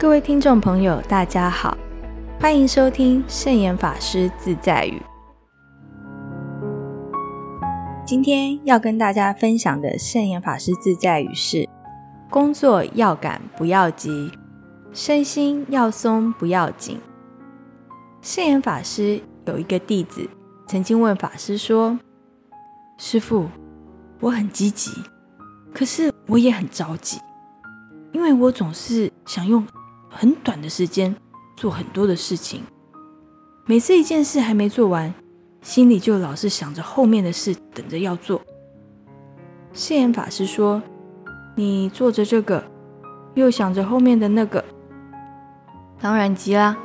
[0.00, 1.76] 各位听众朋友，大家好，
[2.40, 5.02] 欢迎收听圣严法师自在语。
[8.06, 11.68] 今天要跟大家分享的圣严法师自在语是：
[12.30, 14.32] 工作要赶不要急，
[14.90, 16.98] 身心要松不要紧。
[18.22, 20.26] 圣严法师有一个弟子
[20.66, 21.98] 曾经问法师说
[22.96, 23.48] ：“师父，
[24.20, 24.90] 我很积极，
[25.74, 27.20] 可是我也很着急，
[28.12, 29.62] 因为我总是想用。”
[30.12, 31.14] 很短的时间
[31.56, 32.62] 做很多的事情，
[33.64, 35.14] 每次一件事还没做完，
[35.62, 38.42] 心里就老是想着后面的事等着要做。
[39.72, 40.82] 释言法师说
[41.54, 42.64] ：“你做着这个，
[43.34, 44.64] 又想着后面的那个，
[46.00, 46.76] 当然急啦，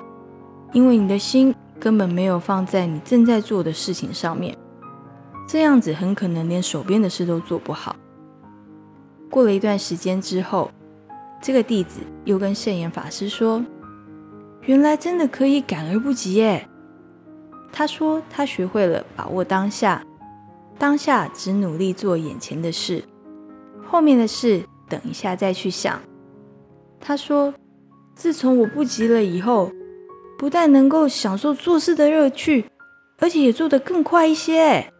[0.71, 4.55] 因为你的心根本没有放在你正在做的事情上面，
[5.47, 7.95] 这样子很可能连手边的事都做不好。”
[9.31, 10.69] 过了一段时间之后。
[11.41, 13.63] 这个弟子又跟圣严法师说
[14.65, 16.67] ：“原来真的可以赶而不及耶。”
[17.71, 20.03] 他说：“他学会了把握当下，
[20.79, 23.03] 当下只努力做眼前的事，
[23.85, 26.01] 后面的事等一下再去想。”
[26.99, 27.53] 他说
[28.15, 29.71] ：“自从我不急了以后，
[30.39, 32.65] 不但能够享受做事的乐趣，
[33.19, 34.91] 而且也做得更快一些。”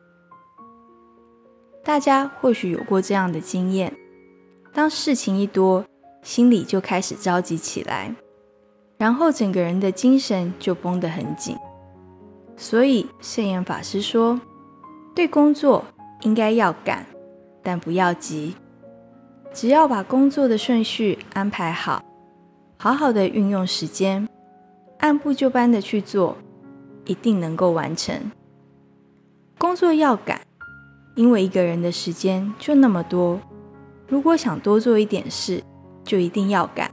[1.84, 3.96] 大家或许有过这样的经验：
[4.74, 5.84] 当事情一多。
[6.26, 8.14] 心里就开始着急起来，
[8.98, 11.56] 然后整个人的精神就绷得很紧。
[12.58, 14.42] 所以圣严法师说，
[15.14, 15.86] 对工作
[16.22, 17.06] 应该要赶，
[17.62, 18.56] 但不要急。
[19.54, 22.04] 只要把工作的顺序安排好，
[22.78, 24.28] 好好的运用时间，
[24.98, 26.36] 按部就班的去做，
[27.06, 28.32] 一定能够完成。
[29.60, 30.42] 工作要赶，
[31.16, 33.40] 因为一个人的时间就那么多，
[34.08, 35.62] 如果想多做一点事。
[36.06, 36.90] 就一定要赶，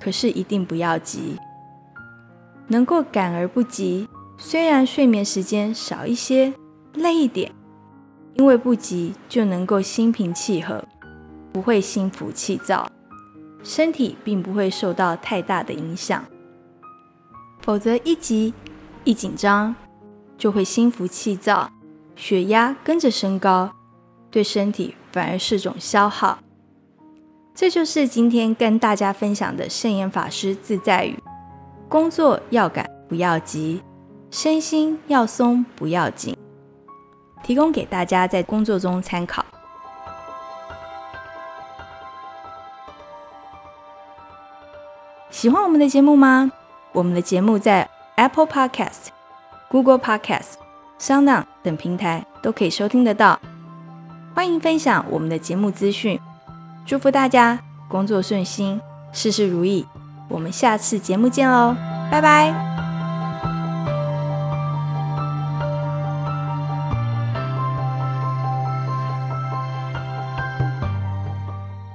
[0.00, 1.38] 可是一定不要急。
[2.66, 6.52] 能够赶而不急，虽然睡眠时间少一些，
[6.94, 7.52] 累一点，
[8.34, 10.82] 因为不急就能够心平气和，
[11.52, 12.90] 不会心浮气躁，
[13.62, 16.24] 身体并不会受到太大的影响。
[17.60, 18.52] 否则一急
[19.04, 19.76] 一紧张，
[20.38, 21.70] 就会心浮气躁，
[22.16, 23.70] 血压跟着升高，
[24.30, 26.38] 对身体反而是种消耗。
[27.54, 31.16] 这就是今天跟大家分享的圣严法师自在语：
[31.88, 33.80] 工作要赶不要急，
[34.28, 36.36] 身心要松不要紧。
[37.44, 39.44] 提供给大家在工作中参考。
[45.30, 46.50] 喜欢我们的节目吗？
[46.92, 49.08] 我们的节目在 Apple Podcast、
[49.68, 50.54] Google Podcast、
[50.98, 53.40] SoundOn 等平台都可以收听得到。
[54.34, 56.18] 欢迎分享我们的节目资讯。
[56.84, 57.58] 祝福大家
[57.88, 58.80] 工作顺心，
[59.12, 59.86] 事事如意。
[60.28, 61.74] 我们下次节目见喽，
[62.10, 62.73] 拜拜。